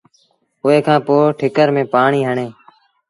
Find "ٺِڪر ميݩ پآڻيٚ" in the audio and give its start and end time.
1.37-2.27